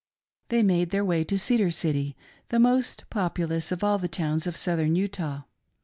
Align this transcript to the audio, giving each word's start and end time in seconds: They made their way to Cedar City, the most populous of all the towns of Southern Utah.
They 0.49 0.63
made 0.63 0.89
their 0.89 1.05
way 1.05 1.23
to 1.25 1.37
Cedar 1.37 1.69
City, 1.69 2.17
the 2.49 2.57
most 2.57 3.07
populous 3.11 3.71
of 3.71 3.83
all 3.83 3.99
the 3.99 4.07
towns 4.07 4.47
of 4.47 4.57
Southern 4.57 4.95
Utah. 4.95 5.43